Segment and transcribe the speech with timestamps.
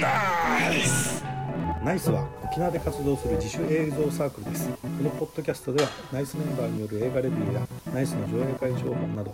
[0.00, 1.24] ナイス
[1.82, 4.68] ナイスは沖縄で活動する自主映像サークルです。
[4.68, 9.32] このポッドキャストではナイスメンバーによる映画レビューやナイスの上映会情報など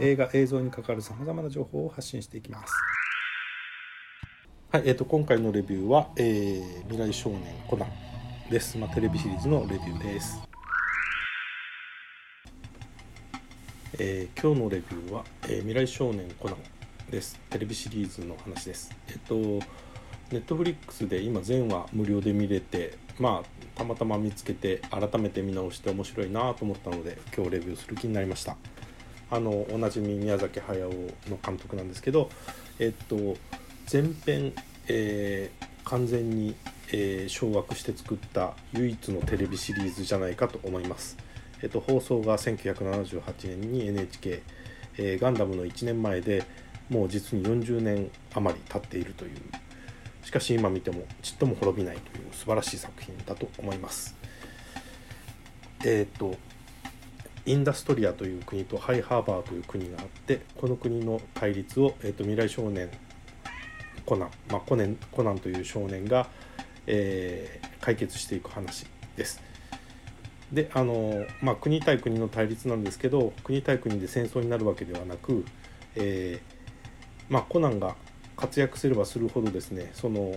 [0.00, 2.72] 映画映像に関わるさまざまな情報を発信していきます。
[4.72, 7.90] はい、えーと、今回のレビューは、えー、未来少年コナン
[8.50, 10.40] です、まあ、テレビシリーズのレビューです。
[13.98, 17.38] えー、今日のレビューは、えー、未来少年コナンです。
[17.50, 18.90] テレビシリーズの話です。
[19.08, 19.60] えっと
[20.32, 28.56] ネットフリックスで今全話無料で見れてまあたまたま見つけて改めて見直して面白いなと思ったので今日レビューする気になりました。
[29.28, 30.88] あのおなじみ宮崎駿
[31.28, 32.30] の監督なんですけど
[32.78, 33.36] えっと
[33.92, 34.52] 前編、
[34.88, 36.54] えー、完全に、
[36.92, 41.16] えー、掌握して作った唯一のテレビシリーズじゃないかと思います。
[41.62, 44.42] えっと、放送が1978年に NHK、
[44.98, 46.44] えー、ガンダムの1年前で
[46.90, 49.32] もう実に40年余り経っているという
[50.26, 54.16] しかし今見てもちっとも滅びないという素晴らしい作品だと思います。
[55.84, 56.34] えっ、ー、と
[57.44, 62.90] インダストリアという国とハイハーバーという国があってこの国の対立を、えーと、未来少年
[64.04, 66.26] コナン、まあ、コネンコナンという少年が、
[66.88, 69.40] えー、解決していく話です。
[70.50, 75.44] であの、まあ、国対国の対立なんですけど国対国で戦争になるわけではなく、
[75.94, 77.94] えー、まあ、コナンが
[78.36, 80.36] 活躍すればするほどですねその、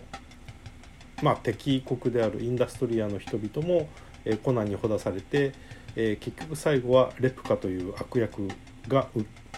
[1.21, 3.89] まあ、敵国であるインダストリアの人々も、
[4.25, 5.53] えー、コナンにほだされて、
[5.95, 8.47] えー、結局最後はレプカという悪役
[8.87, 9.07] が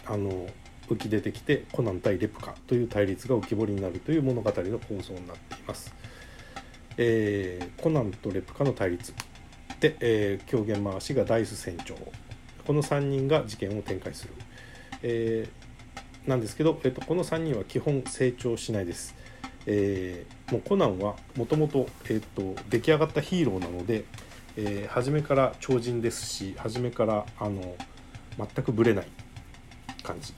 [0.05, 0.47] あの
[0.89, 5.93] 浮き出てきてコナン対レプカという対立が浮き彫りになるという物語の構想になっています。
[6.97, 9.13] えー、コナンとレプカの対立
[9.79, 11.95] で、え、狂言回しがダイス船長
[12.67, 14.33] この3人が事件を展開する、
[15.01, 15.60] えー、
[16.27, 19.15] なんですけど、えーと、この3人は基本成長しないです、
[19.65, 24.05] えー、もうコナンはもともと,、えーと、出来上がったヒーローなので、
[24.55, 27.75] えー、初めから超人ですし初めからあの
[28.37, 29.07] 全くぶれない
[30.03, 30.33] 感じ。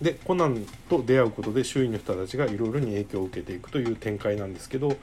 [0.00, 4.96] でコナンと出会うことで周囲の人たちがいろいろに影響を受けていくという展開なんですけど、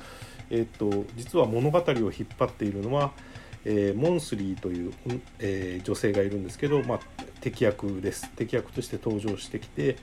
[0.50, 3.13] えーと、実は物語を引っ張っているのは、
[3.65, 4.93] えー、モンスリーという、
[5.39, 6.99] えー、女性がいるんですけど、まあ、
[7.41, 9.97] 敵役です敵役として登場してきて、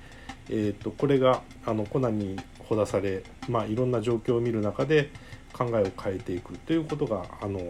[0.48, 2.36] えーと、これがあのコナンに
[2.68, 5.10] ほだされ、まあ、いろんな状況を見る中で
[5.52, 7.60] 考えを変えていくということがあの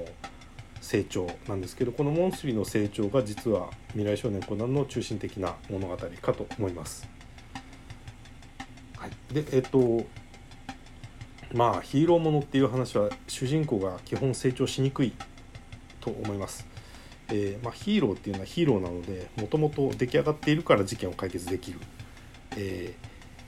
[0.81, 7.09] 成長なんですけどこのモンスリーの成長が実は未来少年コナンの中心的な物語かと思います。
[8.97, 10.07] はい、でえっ、と
[11.53, 15.13] まあヒーローものっていう話は主人公が基本成長しにくい
[16.07, 16.65] と思います。
[17.29, 21.81] えー、まあ、ヒーローっていうのはヒーローなのでもともと出来上がっているから事件を解決できる、
[22.57, 22.95] え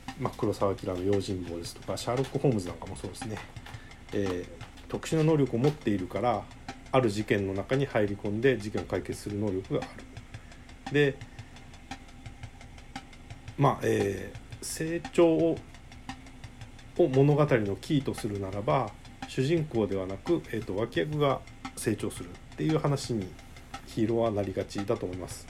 [0.09, 3.39] ー、まあ、黒澤明の用心棒ですとかシャーロック・ホームズなんかもそうですね、
[4.13, 4.47] えー、
[4.89, 6.43] 特殊な能力を持っているから
[6.91, 9.85] ある事件の中に入り込んで事件を解決する能力があ
[10.91, 10.93] る。
[10.93, 11.17] で
[13.57, 14.33] まあ、え
[14.63, 15.59] 成長を
[16.97, 18.91] 物語のキーとするならば
[19.29, 21.41] 主人公ではなく、えーと、脇役が
[21.77, 22.31] 成長する。
[22.59, 23.25] っていう話に
[23.87, 25.47] ヒーローはなりがちだと思います。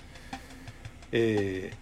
[1.11, 1.73] え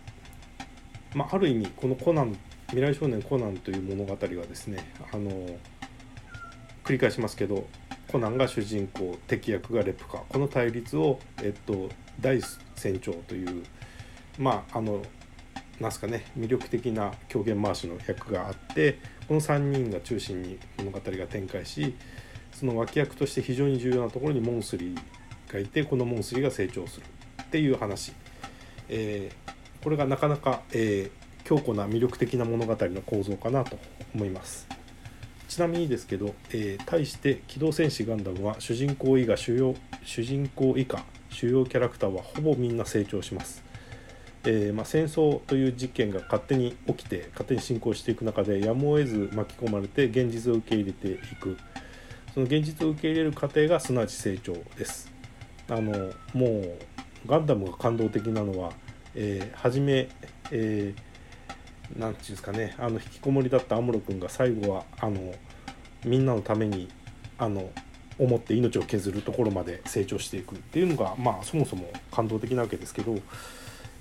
[1.13, 2.39] ー、まあ、ある意味このコナン
[2.69, 5.31] 未来少年コナンという物語はですねあの
[6.85, 7.67] 繰り返しますけど
[8.07, 11.89] コナンが主人公敵役がレプカこの対立を、えっと、
[12.21, 13.65] ダイス船長という
[14.39, 15.03] まああの
[15.81, 21.97] なんすかね魅力的な狂言回しの役があってこの3人が中心に物語が展開し
[22.53, 24.99] その脇役として非常に重要なところにモンスリー
[25.57, 27.07] がいてこのモンスリーが成長する
[27.43, 28.13] っていう話、
[28.89, 33.79] えー、これがなかなか、えー、強固な魅力的な物語の構造かなと
[34.15, 34.69] 思います。
[35.49, 43.65] ちなみにですけど、えー、対して「機動戦士ガンダム」は主人公以下主要主人公以下主要キャラクターはほぼみんな成長します。
[44.49, 51.57] えー、まあ、戦争という事件が勝手に起きて勝手に進行していく中でやむを得ず巻き込まれて現実を受け入れていく。
[52.33, 55.16] その現実を受け入れる過程がすなわち成長です。
[55.69, 56.79] あのもう
[57.27, 58.73] ガンダムが感動的なのは、
[59.15, 60.09] えー、初め、
[60.51, 65.35] えー、なんていうんですかねあの引きこもりだったアムロ君が最後はあの
[66.05, 66.89] みんなのために
[67.39, 67.71] あの
[68.19, 73.19] 思って命を削るところまで成長していくっていうのがまあそもそも感動的なわけですけど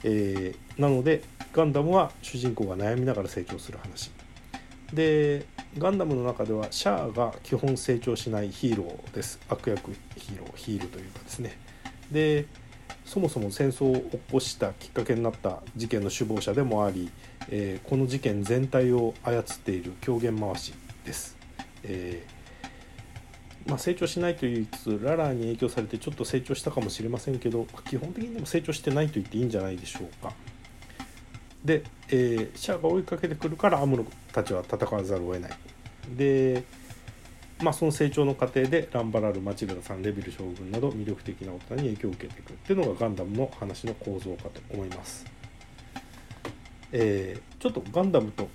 [0.08, 4.12] えー、なのでガンダムは主人公が悩みながら成長する話。
[4.94, 5.46] で
[5.78, 11.58] ガンダムの中ではシャアが基本成長しないヒーローです悪役ヒーローヒールというかですね
[12.12, 12.46] で
[13.04, 17.10] そもそも戦争を起こしたきっかけになった事件の首謀者でもあり、
[17.50, 20.74] えー、この事件全体を操っている狂言回し
[21.04, 21.38] です。
[21.84, 30.34] えー、まあ、成長しないと言いつつララーに影響されてちょっと成長したかもしれませんけど基本的にでも成長してないと言っていいんじゃないでしょうか。
[31.64, 35.52] で、えー、シャアが追いかけてくるからアムロたちは戦わざるを得ない。
[36.10, 36.64] で
[37.62, 45.26] まあ、その成長の過程でランバラルマチルダさんレビル将軍など魅力的な大人に影響を受けていくっていうのがガンダムの話の構造かと思います。
[46.92, 48.50] えー、ちょっとガンダムと、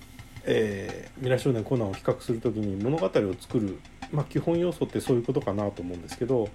[0.45, 3.09] えー、未来少年コナンを比較する時に物語を
[3.39, 3.79] 作る、
[4.11, 6.49] まあ、基本要素ってそういうことかなと思うんですけど、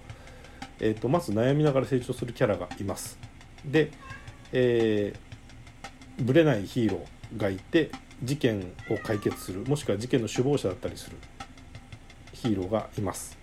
[0.79, 3.19] えーと、まず悩みながら成長するキャラがいます。
[3.65, 3.91] で、
[4.53, 7.91] えー、ブレないヒーローがいて
[8.23, 11.17] 事件を解決するもしくは事件の首謀者だったりする
[12.33, 13.37] ヒーローがいます。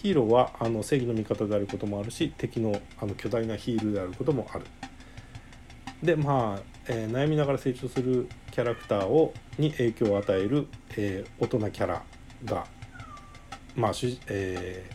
[0.00, 4.64] ヒーローはあの正義の味方であることもあるし敵のあの巨大なヒールであることもある。
[6.02, 12.02] でまあ、えー、悩みながら成長するキャラクターをに影響を与える、えー、大人キャラ
[12.44, 12.66] が
[13.74, 14.88] まあし、え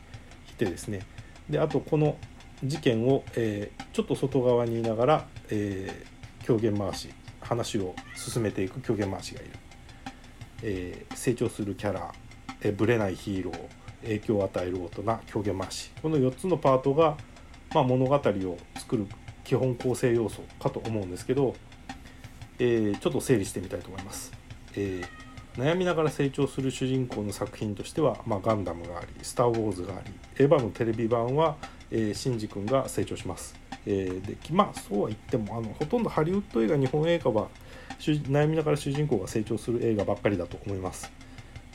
[0.48, 1.02] ー、いてですね
[1.50, 2.18] であとこの
[2.64, 7.10] 事件を、えー、ちょっと外側にいながら、えー、狂言回し
[7.54, 9.52] 話を進めていく狂言回しがいる、
[10.64, 12.14] えー、成長するキャラ
[12.64, 13.70] えぶれないヒーロー
[14.04, 15.92] 影響を与える大人狂言回し。
[16.02, 17.18] この4つのパートが、
[17.74, 19.08] まあ、物語を作る
[19.44, 21.56] 基本構成要素かと思うんですけど、
[22.60, 24.32] えー、ちょっと整理してみたいと思います、
[24.76, 25.08] えー、
[25.56, 31.56] 悩みながら成長する主人公の作品としては、まあ、ガンダムがありスター・ウォーズがありエヴァのテレビ版は、
[31.92, 33.56] えー、シンジ君が成長します、
[33.86, 37.48] えー、でまあそうは言ってもあのほとんどハリウッド映画日本映画は
[38.00, 41.12] 悩みながら主人公が成長する映画ばっかりだと思います。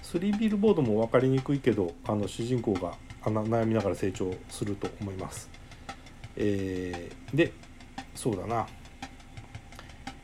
[0.02, 5.50] 3ビルボードも分かりにくいけどあの主人公が悩みながら成長すると思います。
[6.36, 7.52] えー、で
[8.14, 8.66] そうだな、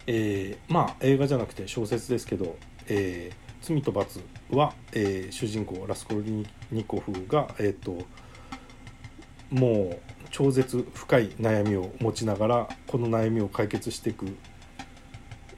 [0.07, 2.57] えー、まあ映画じゃなくて小説ですけど
[2.89, 4.21] 「えー、罪と罰
[4.51, 8.05] は」えー、主人公ラスコルニコフが、えーと、
[9.51, 9.99] もう
[10.31, 14.27] 超絶深い悩みを持ちながらこの悩みを解決していく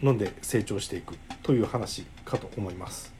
[0.02, 3.12] ので成長していくという話かと思います。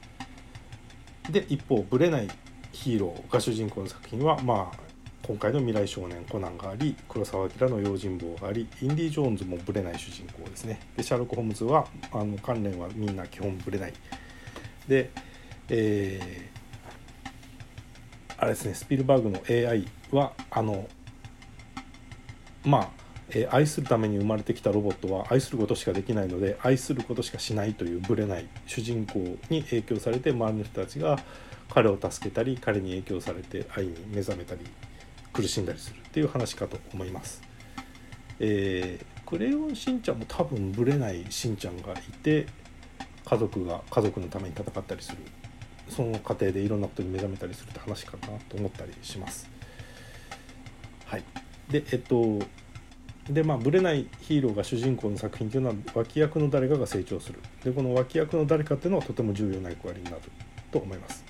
[1.29, 2.27] で一方ブレない
[2.71, 4.87] ヒーローが主人公の作品はまあ
[5.27, 13.93] 今回の未来少年コナンがあり黒澤明の用心棒がありインディ・ジョーンズもブレない主人公ですねでシャーロック・ホームズはあの関連はみんな基本ブレない
[14.87, 15.09] で
[15.69, 20.87] えー、あれですねスピルバーグの AI はあの
[22.63, 22.89] まあ
[23.29, 29.19] え愛するために生まれてきたロボットは愛することしかできないので愛することしかしないというぶれない主人公
[29.49, 31.19] に影響されて周りの人たちが
[31.69, 34.61] 彼を助けたり彼に影響されて愛に目覚めたり
[35.33, 37.41] 苦しんだりするっていう話かと思います。
[38.39, 42.45] えー、クレヨンしんちゃんも多分ぶれないしんちゃんがいて
[43.27, 45.17] 家族が家族のために戦ったりする。
[45.89, 49.49] その過程でいろんなことに目覚めたりするって話かなと思ったりします。
[51.05, 51.23] はい、
[51.69, 52.39] でえっと
[53.29, 57.39] でまあぶれないヒーローが主人公の作品というのは脇役の誰かが成長する。
[57.63, 60.17] でこの脇役の誰かっていうのはとても重要な役割になる
[60.71, 61.23] と思います。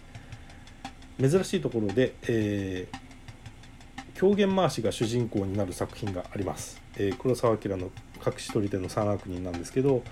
[1.19, 7.89] 珍しいところで、えー、狂言回しが主人公になる作品があります、えー、黒澤明の
[8.23, 10.03] 隠し撮り手の三悪人なんですけど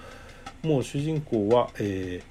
[0.66, 2.22] もう主人公は、え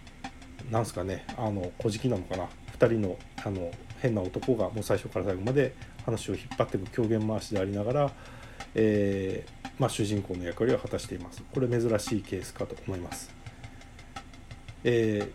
[0.68, 2.48] ー、なんすかねあの小じなのかな。
[2.78, 5.74] 2人のあの変な男がもう最初から最後まで
[6.04, 8.12] 話を引っ張っていく狂言回しでありながら
[8.74, 11.42] えー、まあ、主人公の役割を果たしています。
[11.52, 13.30] これ珍しいケースかと思います、
[14.82, 15.30] え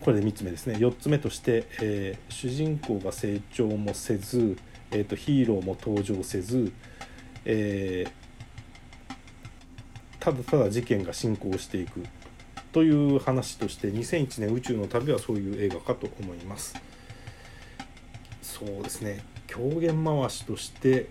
[0.00, 0.74] ー、これで3つ目ですね。
[0.76, 4.56] 4つ目として、えー、主人公が成長もせず、
[4.90, 6.72] えーと、ヒーローも登場せず、
[7.44, 8.06] え
[10.24, 12.02] ただただ事件が進行していく
[12.72, 16.74] という話として2001年宇宙の旅はそういう映画かと思います。
[18.40, 19.22] そうですね。
[19.46, 21.08] 狂言回しとして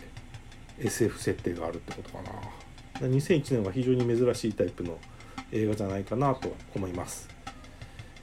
[0.80, 3.08] SF 設定があるってことかな。
[3.08, 4.98] 2001年は非常に珍しいタイプの
[5.52, 7.30] 映画じゃないかなと思います。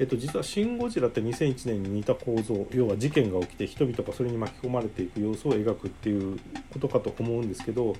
[0.00, 6.40] えっと実は「シン・ゴジラ」って2001年に似た構造要は事件が起きて人々がそれに巻き込まれていく様子を描くっていう
[6.72, 7.94] ことかと思うんですけど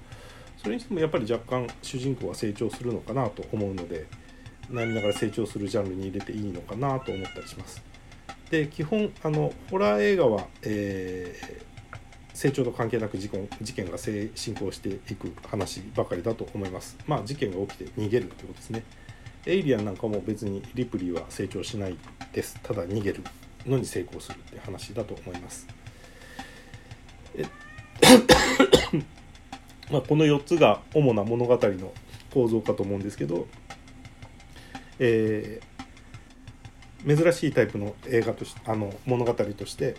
[0.63, 4.07] それにしてもやっぱり若干主人公は成長するのかなと思うので
[4.71, 7.83] 悩みながら成長するジャンルに入れていいのかなと思ったりします
[8.51, 11.71] で基本あのホラー映画は、えー
[12.41, 16.97] 成長と関係なく事件事件が進行していく話ばかりだと思います。
[17.07, 18.83] まあ事件が起きて逃げるということですね。
[19.45, 21.99] エイリアンなんかも別にリプリーは成長しない
[22.33, 22.59] です。
[22.63, 23.23] ただ逃げる
[23.67, 25.67] のに成功するって話だと思います。
[29.91, 31.93] まあこの4つが主な物語の
[32.33, 33.47] 構造かと思うんですけど、
[34.99, 35.61] え
[37.07, 39.97] 珍しいタイプの映画としあの物語として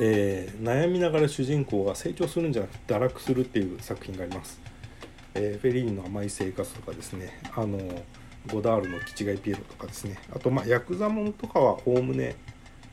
[0.00, 4.60] えー、悩みながら主人公が成長するんじゃなくて堕落するっていう作品があります。
[5.34, 7.40] えー、フェリーニの甘い生活とかですね。
[7.54, 7.78] あの
[8.46, 10.18] ゴダールのキチガイピエロとかですね。
[10.32, 12.36] あとまあヤクザものとかはおおむね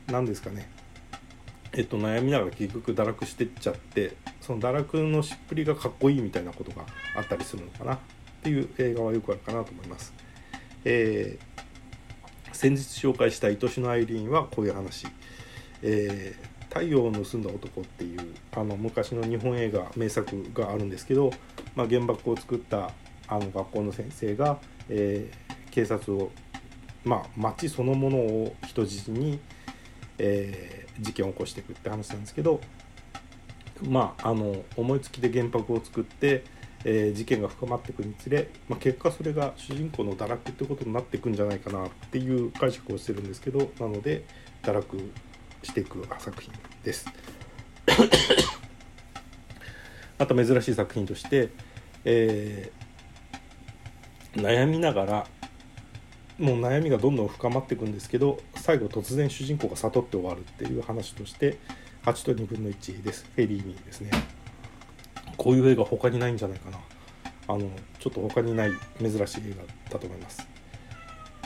[0.08, 0.68] 何ですかね。
[1.76, 6.84] えっと悩みながら結局堕落してっちゃってその堕落のしっぷりがかっこいいみたいなことが
[7.16, 7.98] あったりするのかなっ
[8.42, 10.14] ていう映画はよくあるかなと思います。
[10.84, 15.06] えー、先日紹介した「愛しのアイリーン」はこういう話、
[15.82, 21.30] えー太陽を盗んだ男」っていうあの昔の日本映画名作があるんですけど、
[21.74, 22.90] まあ、原爆を作った
[23.28, 24.58] あの学校の先生が、
[24.90, 26.30] えー、警察を、
[27.02, 29.40] まあ、町そのものを人質に、
[30.18, 32.60] えー、事件を起こしていくって話なんですけど、
[33.82, 36.44] まあ、あの思いつきで原爆を作って、
[36.84, 44.24] えー、事件が深まっていくにつれ、まあ、結果それが主人公の堕落ってことになっていくんじゃないかなっていう解釈をしてるんですけどなので
[44.62, 45.12] 堕落
[45.62, 47.06] していく作品です。
[50.18, 51.50] また珍しい作品として、
[52.04, 55.26] えー、悩みながら
[56.38, 61.58] もう悩みがどんどん深まっていくんですけど最後突然主人公が悟って終わるっていう話として
[62.04, 63.30] 8と2分の1です。
[63.36, 64.10] フェリーにですね。
[65.36, 66.78] こういう映画他にないんじゃないかな。
[67.46, 67.70] あの
[68.00, 70.48] ちょっと他にない珍しい映画だと思います。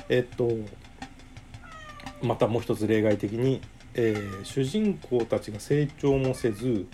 [0.08, 0.48] えっと
[2.22, 3.60] またもう一つ例外的に
[3.94, 6.86] えー、主人公たちが成長もせず、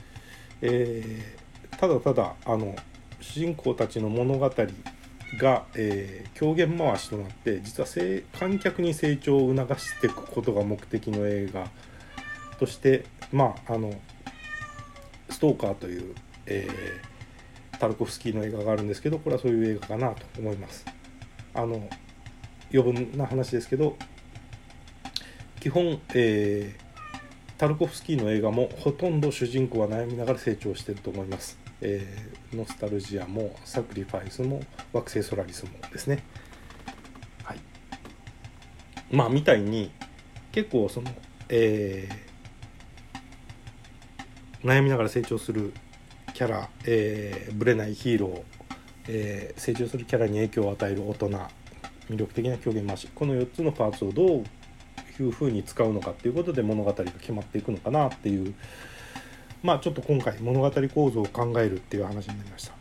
[0.62, 2.75] えー、ただただあの
[3.21, 4.50] 主人公たちの物語
[5.37, 7.88] が、えー、狂言回しとなって実は
[8.38, 11.69] 観客に成長を促していくことが目的の映画
[12.59, 13.93] としてまああの
[15.31, 16.14] ストーカーという、
[16.47, 20.85] えー、タルコフスキーの映画があるんですけどこれはそういう映画かなと思います。
[21.55, 21.88] あの
[22.73, 23.97] 余分な話ですけど
[25.61, 31.66] 基本、えー、タルコフスキーの映画もほとんど主人公は悩みながら成長してると思います。
[31.80, 36.23] えー、ノスタルジアもサクリファイスも惑星ソラリスもですね。
[37.45, 37.61] はい。
[39.11, 39.90] まあみたいに
[40.52, 41.11] 結構その、
[41.49, 45.73] えー、悩みながら成長する
[46.33, 48.42] キャラ、えー、ブレないヒーロー、
[49.09, 51.28] えー、成長するキャラに影響を与える大人
[52.11, 54.45] 魅力的な狂言回しこの4つのパーツをどう
[55.23, 58.54] いうふうに使うのかっていうことで物語が決まっていくのかなっていう
[59.67, 62.75] まあちょっと今回物語構造を考えるっていう話になりました。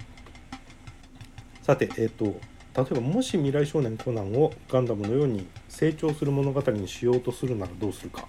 [1.63, 2.25] さてえっ、ー、と
[2.75, 8.27] 例えばもし未来少年コナンをガンダムのように成長する物語にしようとするならどうするか。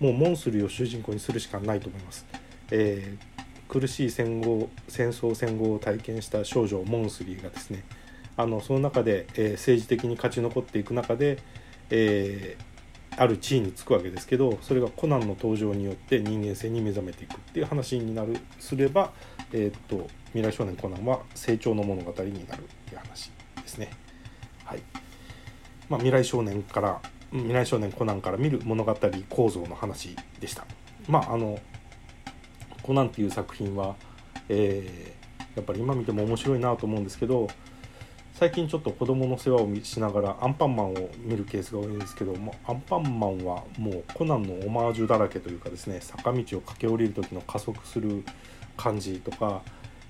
[0.00, 2.26] もうモンスリーを主人公にするしかないと思います、
[2.70, 7.84] えー、苦しい戦後戦争戦後を体験した少女モンスリーがですね
[8.36, 11.38] あのその中で、えー、政治的に勝ち残っていく中で、
[11.90, 12.64] えー、
[13.18, 19.12] ある地位につくわけですけどそれがコナンの登場によって人間性に目覚めていくっていう話になるすれば、
[19.52, 23.90] えー、っと未来少年コナンは成長の物語になるっていう話ですね。
[24.64, 24.82] はい
[25.88, 27.00] まあ、未来少年から
[27.32, 28.96] 未来少年コナンから見る物語
[29.28, 30.66] 構造の話でした。
[31.08, 31.58] まああの
[32.82, 33.96] コナンっていう作品は、
[34.48, 37.48] えー、やっぱり今見ても面白いなと思うんですけど
[38.38, 48.22] 最近ちょっと子供の世話をしながらアンパンマンを見るケースが多いんですけどもアンパンマンはもうコナンのオマージュだらけというかですね坂道を駆け下りる時の加速する
[48.76, 49.62] 感じとか、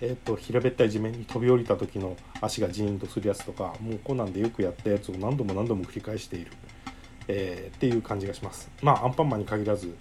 [0.02, 6.52] えーと、平べったい地面に飛び降りた時の足がジーンとするやつとかもうコナンでよくやったやつを何度も何度も繰り返している、
[7.28, 8.70] えー、っていう感じがします。
[8.82, 9.96] まあアンパンマンに限らず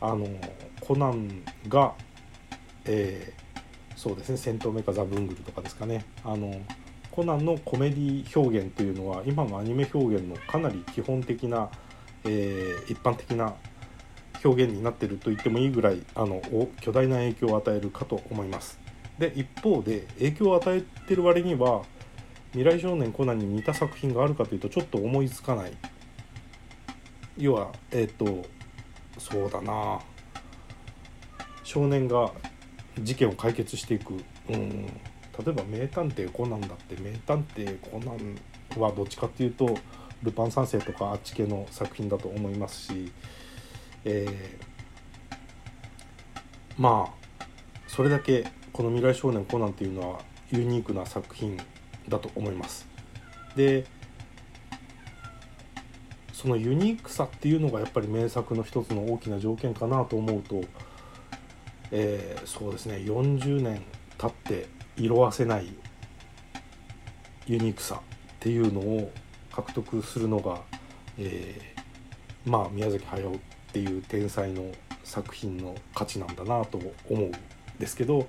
[0.00, 0.28] あの
[0.80, 1.94] コナンが、
[2.84, 6.54] えー、そうですね戦闘メカザ・ブングルとかですかねあの
[7.16, 11.70] コナンのコメディ表現というのは今のアニメ表現のかなり基本的な、
[12.24, 13.54] えー、一般的な
[14.44, 16.42] 表現になっていると言ってもいいぐらいあの
[16.82, 18.78] 巨大な影響を与えるかと思います。
[19.18, 21.84] で一方で影響を与えてる割には
[22.52, 25.72] 未来少年コナンに似た作品があるかというとちょっと思いつかない。
[27.38, 28.46] 要はえっ、ー、と
[29.16, 30.00] そうだな。
[31.64, 32.30] 少年が
[33.00, 34.22] 事件を解決していく。
[34.50, 34.86] うん。
[35.44, 39.76] 例えば「名探偵コナン」だって名探偵コナンはどっちかっていうと
[40.22, 43.12] ルパン三世とかあっち系の作品だと思いますし、
[44.04, 45.34] えー、
[46.78, 47.44] まあ
[47.86, 51.56] それだけこの「未来少年コナン」っていうのはユニークな作品
[52.08, 52.86] だと思います。
[53.56, 53.84] で
[56.32, 60.60] そのユニークさっていうのがやっぱり名作の一つの大きな条件かなと思うと、
[61.90, 63.82] えー、そうですね40年
[64.18, 65.66] 経って色あせない
[67.46, 67.98] ユニークさっ
[68.40, 69.12] ていうのを
[69.52, 70.60] 獲得するのが、
[71.18, 71.74] え
[72.44, 73.32] まあ宮崎駿っ
[73.72, 74.70] ていう天才の
[75.04, 77.32] 作品の価値なんだなと思うん
[77.78, 78.26] ですけど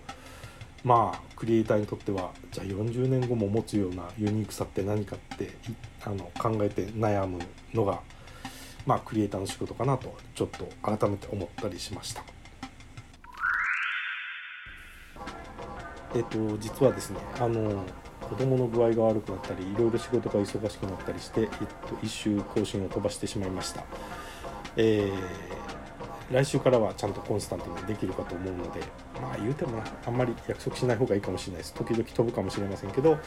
[0.83, 5.51] まあクリエイターにとってはじゃあ40年後も持つようなユニークさって何かって
[6.03, 7.39] あの考えて悩む
[7.73, 7.99] のが
[8.85, 12.23] まあクリエイターの仕事かなとちょっと改めて思ったりしました。
[16.17, 17.83] えっと実はですねあの
[18.27, 21.57] 子供の具合が悪くなったりいろいろ仕事が忙しくなったりして、えっと、
[22.01, 23.83] 一周更新を飛ばしてしまいました、
[24.75, 28.81] えー、来週からはちゃんとコンスタントにできるかと思うので
[29.21, 31.73] まあ言うてもあんまり約束しない方がいいかもしれないです。
[31.75, 33.17] 時々飛ぶかもしれませんけど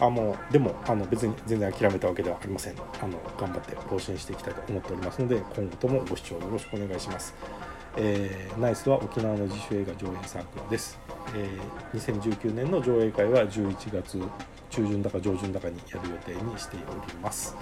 [0.00, 2.74] あもうでもあの別に全然諦めたわけではありません。
[3.00, 7.34] あの頑張って更新していきたいと思っておりますので今後ともご視聴よろしくお願いします。
[7.96, 10.96] えー、ナイスは沖縄の自主映画上映サークルです、
[11.34, 14.20] えー、2019年の上映会は11月
[14.70, 17.56] 中旬だか上旬だかにやる予定にしております。